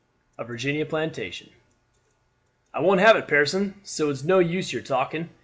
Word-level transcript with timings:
A 0.39 0.43
VIRGINIAN 0.43 0.87
PLANTATION. 0.87 1.51
"I 2.73 2.79
won't 2.79 3.01
have 3.01 3.15
it, 3.15 3.27
Pearson; 3.27 3.75
so 3.83 4.09
it's 4.09 4.23
no 4.23 4.39
use 4.39 4.73
your 4.73 4.81
talking. 4.81 5.29